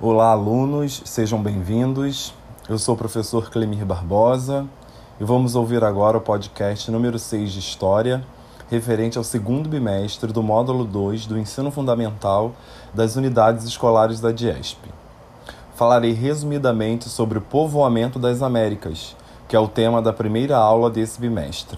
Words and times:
Olá, 0.00 0.30
alunos, 0.30 1.02
sejam 1.04 1.42
bem-vindos. 1.42 2.32
Eu 2.68 2.78
sou 2.78 2.94
o 2.94 2.96
professor 2.96 3.50
Clemir 3.50 3.84
Barbosa 3.84 4.64
e 5.20 5.24
vamos 5.24 5.56
ouvir 5.56 5.82
agora 5.82 6.16
o 6.16 6.20
podcast 6.20 6.88
número 6.88 7.18
6 7.18 7.50
de 7.50 7.58
História, 7.58 8.24
referente 8.70 9.18
ao 9.18 9.24
segundo 9.24 9.68
bimestre 9.68 10.32
do 10.32 10.40
módulo 10.40 10.84
2 10.84 11.26
do 11.26 11.36
Ensino 11.36 11.72
Fundamental 11.72 12.52
das 12.94 13.16
Unidades 13.16 13.64
Escolares 13.64 14.20
da 14.20 14.30
DIESP. 14.30 14.78
Falarei 15.74 16.12
resumidamente 16.12 17.08
sobre 17.08 17.38
o 17.38 17.42
povoamento 17.42 18.20
das 18.20 18.40
Américas, 18.40 19.16
que 19.48 19.56
é 19.56 19.58
o 19.58 19.66
tema 19.66 20.00
da 20.00 20.12
primeira 20.12 20.56
aula 20.56 20.88
desse 20.88 21.20
bimestre. 21.20 21.76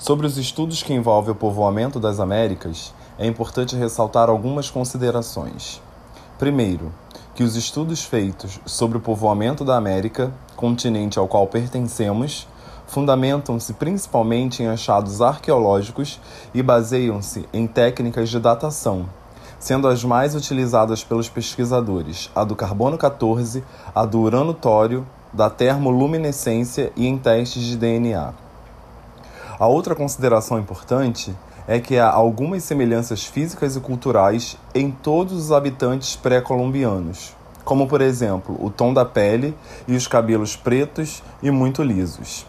Sobre 0.00 0.26
os 0.26 0.36
estudos 0.36 0.82
que 0.82 0.92
envolvem 0.92 1.30
o 1.30 1.36
povoamento 1.36 2.00
das 2.00 2.18
Américas, 2.18 2.92
é 3.16 3.24
importante 3.24 3.76
ressaltar 3.76 4.28
algumas 4.28 4.68
considerações. 4.68 5.80
Primeiro, 6.36 6.90
que 7.40 7.44
os 7.44 7.56
estudos 7.56 8.04
feitos 8.04 8.60
sobre 8.66 8.98
o 8.98 9.00
povoamento 9.00 9.64
da 9.64 9.74
América, 9.74 10.30
continente 10.56 11.18
ao 11.18 11.26
qual 11.26 11.46
pertencemos, 11.46 12.46
fundamentam-se 12.86 13.72
principalmente 13.72 14.62
em 14.62 14.66
achados 14.66 15.22
arqueológicos 15.22 16.20
e 16.52 16.62
baseiam-se 16.62 17.48
em 17.50 17.66
técnicas 17.66 18.28
de 18.28 18.38
datação, 18.38 19.08
sendo 19.58 19.88
as 19.88 20.04
mais 20.04 20.34
utilizadas 20.34 21.02
pelos 21.02 21.30
pesquisadores 21.30 22.30
a 22.34 22.44
do 22.44 22.54
carbono 22.54 22.98
14, 22.98 23.64
a 23.94 24.04
do 24.04 24.20
urano 24.20 24.52
tório, 24.52 25.06
da 25.32 25.48
termoluminescência 25.48 26.92
e 26.94 27.06
em 27.06 27.16
testes 27.16 27.62
de 27.62 27.78
DNA. 27.78 28.34
A 29.58 29.66
outra 29.66 29.94
consideração 29.94 30.58
importante 30.58 31.34
é 31.70 31.78
que 31.78 32.00
há 32.00 32.10
algumas 32.10 32.64
semelhanças 32.64 33.24
físicas 33.24 33.76
e 33.76 33.80
culturais 33.80 34.58
em 34.74 34.90
todos 34.90 35.34
os 35.34 35.52
habitantes 35.52 36.16
pré-colombianos, 36.16 37.32
como 37.64 37.86
por 37.86 38.00
exemplo 38.00 38.56
o 38.58 38.68
tom 38.68 38.92
da 38.92 39.04
pele 39.04 39.56
e 39.86 39.94
os 39.94 40.08
cabelos 40.08 40.56
pretos 40.56 41.22
e 41.40 41.48
muito 41.48 41.84
lisos. 41.84 42.44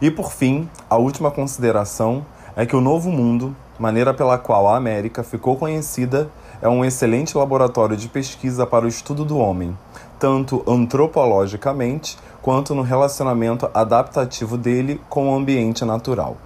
E 0.00 0.10
por 0.10 0.32
fim, 0.32 0.70
a 0.88 0.96
última 0.96 1.30
consideração 1.30 2.24
é 2.56 2.64
que 2.64 2.74
o 2.74 2.80
Novo 2.80 3.10
Mundo, 3.10 3.54
maneira 3.78 4.14
pela 4.14 4.38
qual 4.38 4.68
a 4.68 4.76
América 4.78 5.22
ficou 5.22 5.56
conhecida, 5.56 6.30
é 6.62 6.68
um 6.70 6.82
excelente 6.82 7.36
laboratório 7.36 7.94
de 7.94 8.08
pesquisa 8.08 8.66
para 8.66 8.86
o 8.86 8.88
estudo 8.88 9.22
do 9.22 9.36
homem, 9.36 9.76
tanto 10.18 10.64
antropologicamente 10.66 12.16
quanto 12.40 12.74
no 12.74 12.80
relacionamento 12.80 13.68
adaptativo 13.74 14.56
dele 14.56 14.98
com 15.10 15.28
o 15.28 15.34
ambiente 15.34 15.84
natural. 15.84 16.38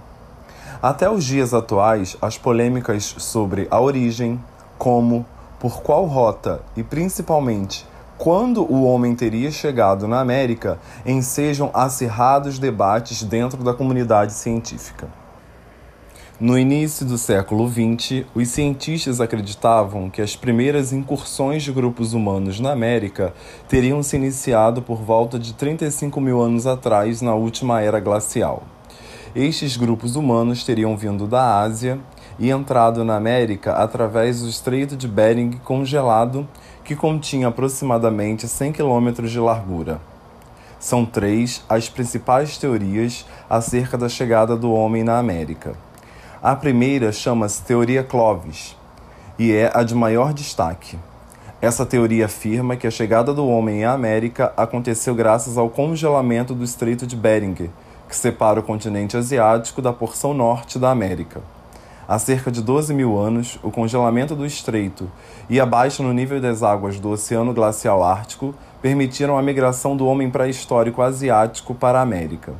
Até 0.81 1.09
os 1.09 1.23
dias 1.23 1.55
atuais, 1.55 2.15
as 2.21 2.37
polêmicas 2.37 3.15
sobre 3.17 3.67
a 3.71 3.81
origem, 3.81 4.39
como, 4.77 5.25
por 5.59 5.81
qual 5.81 6.05
rota 6.05 6.61
e 6.75 6.83
principalmente 6.83 7.85
quando 8.17 8.63
o 8.63 8.83
homem 8.83 9.15
teria 9.15 9.51
chegado 9.51 10.07
na 10.07 10.19
América 10.19 10.79
ensejam 11.05 11.69
acirrados 11.73 12.57
debates 12.59 13.23
dentro 13.23 13.63
da 13.63 13.73
comunidade 13.73 14.33
científica. 14.33 15.07
No 16.39 16.57
início 16.57 17.03
do 17.03 17.17
século 17.17 17.67
XX, 17.67 18.23
os 18.35 18.47
cientistas 18.49 19.19
acreditavam 19.19 20.07
que 20.07 20.21
as 20.21 20.35
primeiras 20.35 20.93
incursões 20.93 21.63
de 21.63 21.71
grupos 21.71 22.13
humanos 22.13 22.59
na 22.59 22.71
América 22.71 23.33
teriam 23.67 24.03
se 24.03 24.15
iniciado 24.15 24.83
por 24.83 25.01
volta 25.01 25.39
de 25.39 25.55
35 25.55 26.21
mil 26.21 26.39
anos 26.39 26.67
atrás, 26.67 27.23
na 27.23 27.33
última 27.33 27.81
era 27.81 27.99
glacial. 27.99 28.61
Estes 29.35 29.75
grupos 29.75 30.15
humanos 30.15 30.63
teriam 30.63 30.95
vindo 30.95 31.27
da 31.27 31.59
Ásia 31.59 31.99
e 32.39 32.49
entrado 32.49 33.03
na 33.03 33.15
América 33.15 33.73
através 33.73 34.41
do 34.41 34.49
Estreito 34.49 34.95
de 34.95 35.07
Bering 35.07 35.59
congelado, 35.63 36.47
que 36.83 36.95
continha 36.95 37.49
aproximadamente 37.49 38.47
100 38.47 38.71
quilômetros 38.71 39.29
de 39.29 39.39
largura. 39.39 39.99
São 40.79 41.05
três 41.05 41.63
as 41.67 41.89
principais 41.89 42.57
teorias 42.57 43.25
acerca 43.49 43.97
da 43.97 44.07
chegada 44.07 44.55
do 44.55 44.71
homem 44.71 45.03
na 45.03 45.17
América. 45.17 45.75
A 46.41 46.55
primeira 46.55 47.11
chama-se 47.11 47.63
Teoria 47.63 48.03
Clovis 48.03 48.75
e 49.37 49.51
é 49.51 49.71
a 49.73 49.83
de 49.83 49.93
maior 49.93 50.33
destaque. 50.33 50.97
Essa 51.59 51.85
teoria 51.85 52.25
afirma 52.27 52.75
que 52.75 52.85
a 52.85 52.91
chegada 52.91 53.33
do 53.33 53.47
homem 53.47 53.83
à 53.83 53.91
América 53.91 54.53
aconteceu 54.55 55.15
graças 55.15 55.57
ao 55.57 55.69
congelamento 55.69 56.53
do 56.53 56.63
Estreito 56.63 57.07
de 57.07 57.15
Bering, 57.15 57.69
que 58.07 58.15
separa 58.15 58.59
o 58.59 58.63
continente 58.63 59.17
asiático 59.17 59.81
da 59.81 59.91
porção 59.91 60.33
norte 60.33 60.79
da 60.79 60.89
América. 60.89 61.41
Há 62.07 62.17
cerca 62.17 62.49
de 62.49 62.61
12 62.61 62.93
mil 62.93 63.19
anos, 63.19 63.59
o 63.61 63.69
congelamento 63.69 64.33
do 64.33 64.45
estreito 64.45 65.11
e 65.49 65.59
a 65.59 65.65
baixa 65.65 66.01
no 66.01 66.13
nível 66.13 66.39
das 66.39 66.63
águas 66.63 66.99
do 66.99 67.09
Oceano 67.09 67.53
Glacial 67.53 68.01
Ártico 68.01 68.55
permitiram 68.81 69.37
a 69.37 69.41
migração 69.41 69.97
do 69.97 70.07
homem 70.07 70.29
pré-histórico 70.29 71.01
asiático 71.01 71.75
para 71.75 71.99
a 71.99 72.03
América. 72.03 72.53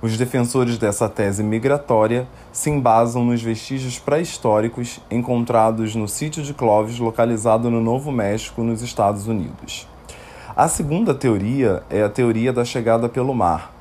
Os 0.00 0.16
defensores 0.16 0.78
dessa 0.78 1.08
tese 1.08 1.42
migratória 1.42 2.26
se 2.52 2.70
embasam 2.70 3.24
nos 3.24 3.42
vestígios 3.42 3.98
pré-históricos 3.98 5.00
encontrados 5.10 5.94
no 5.94 6.08
sítio 6.08 6.42
de 6.42 6.54
Clovis, 6.54 6.98
localizado 6.98 7.68
no 7.68 7.80
Novo 7.82 8.12
México, 8.12 8.62
nos 8.62 8.80
Estados 8.80 9.26
Unidos. 9.26 9.86
A 10.56 10.66
segunda 10.66 11.12
teoria 11.12 11.82
é 11.90 12.02
a 12.02 12.08
teoria 12.08 12.52
da 12.52 12.64
chegada 12.64 13.08
pelo 13.08 13.34
mar, 13.34 13.72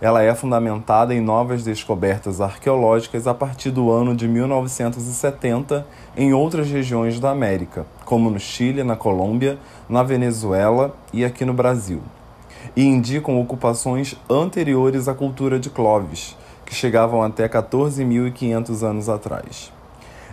ela 0.00 0.22
é 0.22 0.34
fundamentada 0.34 1.14
em 1.14 1.20
novas 1.20 1.62
descobertas 1.62 2.40
arqueológicas 2.40 3.26
a 3.26 3.34
partir 3.34 3.70
do 3.70 3.90
ano 3.90 4.16
de 4.16 4.26
1970 4.26 5.86
em 6.16 6.32
outras 6.32 6.70
regiões 6.70 7.20
da 7.20 7.30
América, 7.30 7.84
como 8.06 8.30
no 8.30 8.40
Chile, 8.40 8.82
na 8.82 8.96
Colômbia, 8.96 9.58
na 9.88 10.02
Venezuela 10.02 10.96
e 11.12 11.22
aqui 11.22 11.44
no 11.44 11.52
Brasil, 11.52 12.00
e 12.74 12.82
indicam 12.82 13.38
ocupações 13.38 14.16
anteriores 14.28 15.06
à 15.06 15.12
cultura 15.12 15.60
de 15.60 15.68
Clovis, 15.68 16.34
que 16.64 16.74
chegavam 16.74 17.22
até 17.22 17.46
14.500 17.46 18.82
anos 18.82 19.08
atrás. 19.08 19.70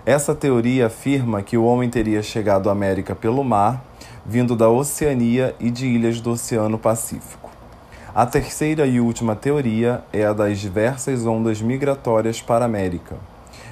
Essa 0.05 0.33
teoria 0.33 0.85
afirma 0.87 1.41
que 1.41 1.57
o 1.57 1.65
homem 1.65 1.89
teria 1.89 2.23
chegado 2.23 2.69
à 2.69 2.71
América 2.71 3.13
pelo 3.13 3.43
mar, 3.43 3.83
vindo 4.25 4.55
da 4.55 4.69
Oceania 4.69 5.53
e 5.59 5.69
de 5.69 5.87
ilhas 5.87 6.21
do 6.21 6.31
Oceano 6.31 6.77
Pacífico. 6.77 7.46
A 8.17 8.25
terceira 8.25 8.87
e 8.87 8.99
última 8.99 9.35
teoria 9.35 10.03
é 10.11 10.25
a 10.25 10.33
das 10.33 10.57
diversas 10.57 11.23
ondas 11.23 11.61
migratórias 11.61 12.41
para 12.41 12.65
a 12.65 12.67
América. 12.67 13.15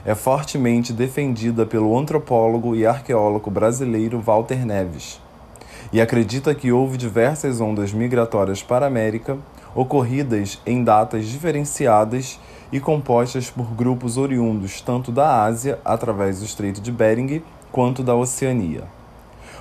É 0.06 0.14
fortemente 0.14 0.94
defendida 0.94 1.66
pelo 1.66 1.98
antropólogo 1.98 2.76
e 2.76 2.86
arqueólogo 2.86 3.50
brasileiro 3.50 4.20
Walter 4.20 4.64
Neves. 4.64 5.20
E 5.92 6.00
acredita 6.00 6.54
que 6.54 6.72
houve 6.72 6.96
diversas 6.96 7.60
ondas 7.60 7.92
migratórias 7.92 8.62
para 8.62 8.86
a 8.86 8.88
América, 8.88 9.36
ocorridas 9.74 10.62
em 10.64 10.84
datas 10.84 11.26
diferenciadas 11.26 12.40
e 12.72 12.80
compostas 12.80 13.50
por 13.50 13.74
grupos 13.74 14.16
oriundos 14.16 14.80
tanto 14.80 15.12
da 15.12 15.44
Ásia, 15.44 15.80
através 15.84 16.38
do 16.38 16.46
Estreito 16.46 16.82
de 16.82 16.92
Bering, 16.92 17.42
quanto 17.72 18.04
da 18.04 18.14
Oceania. 18.14 18.84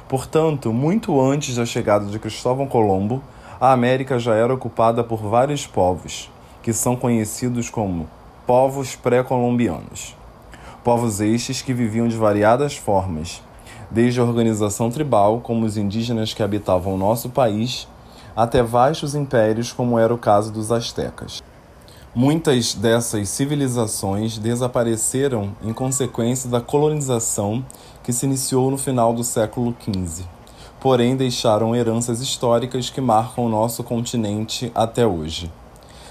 Portanto, 0.06 0.74
muito 0.74 1.18
antes 1.18 1.56
da 1.56 1.64
chegada 1.64 2.04
de 2.04 2.18
Cristóvão 2.18 2.66
Colombo, 2.66 3.22
a 3.64 3.72
América 3.72 4.18
já 4.18 4.34
era 4.34 4.52
ocupada 4.52 5.02
por 5.02 5.22
vários 5.22 5.66
povos, 5.66 6.30
que 6.62 6.70
são 6.70 6.94
conhecidos 6.94 7.70
como 7.70 8.06
povos 8.46 8.94
pré-colombianos. 8.94 10.14
Povos 10.84 11.18
estes 11.18 11.62
que 11.62 11.72
viviam 11.72 12.06
de 12.06 12.14
variadas 12.14 12.76
formas, 12.76 13.42
desde 13.90 14.20
a 14.20 14.22
organização 14.22 14.90
tribal, 14.90 15.40
como 15.40 15.64
os 15.64 15.78
indígenas 15.78 16.34
que 16.34 16.42
habitavam 16.42 16.92
o 16.92 16.98
nosso 16.98 17.30
país, 17.30 17.88
até 18.36 18.62
vastos 18.62 19.14
impérios, 19.14 19.72
como 19.72 19.98
era 19.98 20.12
o 20.12 20.18
caso 20.18 20.52
dos 20.52 20.70
astecas. 20.70 21.42
Muitas 22.14 22.74
dessas 22.74 23.30
civilizações 23.30 24.36
desapareceram 24.36 25.56
em 25.62 25.72
consequência 25.72 26.50
da 26.50 26.60
colonização 26.60 27.64
que 28.02 28.12
se 28.12 28.26
iniciou 28.26 28.70
no 28.70 28.76
final 28.76 29.14
do 29.14 29.24
século 29.24 29.74
XV 29.80 30.33
porém 30.84 31.16
deixaram 31.16 31.74
heranças 31.74 32.20
históricas 32.20 32.90
que 32.90 33.00
marcam 33.00 33.46
o 33.46 33.48
nosso 33.48 33.82
continente 33.82 34.70
até 34.74 35.06
hoje. 35.06 35.50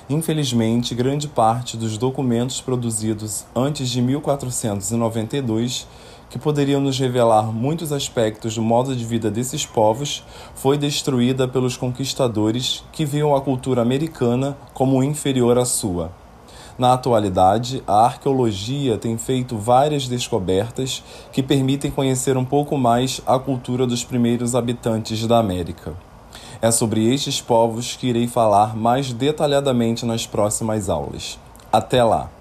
Infelizmente, 0.09 0.95
grande 0.95 1.27
parte 1.27 1.77
dos 1.77 1.95
documentos 1.95 2.59
produzidos 2.59 3.45
antes 3.55 3.87
de 3.87 4.01
1492, 4.01 5.87
que 6.27 6.39
poderiam 6.39 6.81
nos 6.81 6.97
revelar 6.97 7.53
muitos 7.53 7.91
aspectos 7.91 8.55
do 8.55 8.63
modo 8.63 8.95
de 8.95 9.05
vida 9.05 9.29
desses 9.29 9.63
povos, 9.63 10.23
foi 10.55 10.75
destruída 10.75 11.47
pelos 11.47 11.77
conquistadores 11.77 12.83
que 12.91 13.05
viam 13.05 13.35
a 13.35 13.41
cultura 13.41 13.83
americana 13.83 14.57
como 14.73 15.03
inferior 15.03 15.59
à 15.59 15.65
sua. 15.65 16.22
Na 16.77 16.93
atualidade, 16.93 17.83
a 17.85 18.05
arqueologia 18.05 18.97
tem 18.97 19.17
feito 19.17 19.57
várias 19.57 20.07
descobertas 20.07 21.03
que 21.31 21.43
permitem 21.43 21.91
conhecer 21.91 22.35
um 22.35 22.45
pouco 22.45 22.77
mais 22.77 23.21
a 23.27 23.37
cultura 23.37 23.85
dos 23.85 24.03
primeiros 24.03 24.55
habitantes 24.55 25.27
da 25.27 25.37
América. 25.37 25.93
É 26.59 26.71
sobre 26.71 27.13
estes 27.13 27.39
povos 27.39 27.95
que 27.95 28.07
irei 28.07 28.27
falar 28.27 28.75
mais 28.75 29.13
detalhadamente 29.13 30.05
nas 30.05 30.25
próximas 30.25 30.89
aulas. 30.89 31.37
Até 31.71 32.03
lá! 32.03 32.32